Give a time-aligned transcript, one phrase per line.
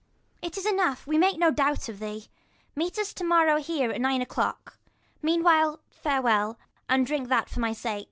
[0.43, 0.47] 60 Ragan.
[0.47, 2.25] It is enough, we make no doubt of thee:
[2.75, 4.79] Meet us tomorrow here, at nine o'clock:
[5.21, 6.57] Meanwhile, farewell,
[6.89, 7.99] and drink that for my sake.